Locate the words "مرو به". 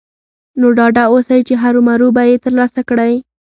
1.87-2.23